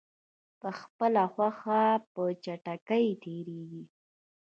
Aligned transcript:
په 0.59 0.69
خپله 0.79 1.23
خوښه 1.33 1.83
په 2.13 2.23
چټکۍ 2.43 3.05
تېریږي. 3.21 3.83